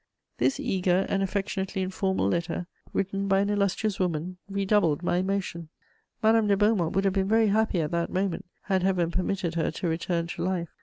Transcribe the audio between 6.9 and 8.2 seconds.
would have been very happy at that